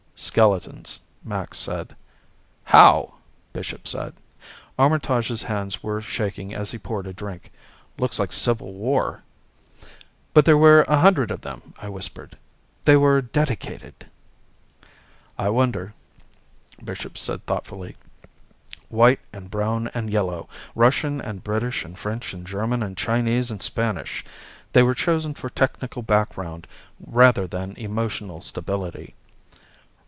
"Skeletons," 0.23 0.99
Max 1.23 1.57
said. 1.57 1.95
"How?" 2.65 3.15
Bishop 3.53 3.87
said. 3.87 4.13
Armitage's 4.77 5.41
hands 5.43 5.81
were 5.81 5.99
shaking 5.99 6.53
as 6.53 6.69
he 6.69 6.77
poured 6.77 7.07
a 7.07 7.11
drink. 7.11 7.49
"Looks 7.97 8.19
like 8.19 8.31
civil 8.31 8.71
war." 8.75 9.23
"But 10.35 10.45
there 10.45 10.59
were 10.59 10.83
a 10.87 10.99
hundred 10.99 11.31
of 11.31 11.41
them," 11.41 11.73
I 11.81 11.89
whispered. 11.89 12.37
"They 12.85 12.95
were 12.95 13.23
dedicated" 13.23 14.05
"I 15.39 15.49
wonder," 15.49 15.95
Bishop 16.83 17.17
said 17.17 17.43
thoughtfully. 17.47 17.97
"White 18.89 19.21
and 19.33 19.49
brown 19.49 19.87
and 19.95 20.11
yellow. 20.11 20.47
Russian 20.75 21.19
and 21.19 21.43
British 21.43 21.83
and 21.83 21.97
French 21.97 22.31
and 22.31 22.45
German 22.45 22.83
and 22.83 22.95
Chinese 22.95 23.49
and 23.49 23.59
Spanish. 23.61 24.23
They 24.73 24.83
were 24.83 24.93
chosen 24.93 25.33
for 25.33 25.49
technical 25.49 26.03
background 26.03 26.67
rather 26.99 27.47
than 27.47 27.75
emotional 27.75 28.39
stability." 28.41 29.15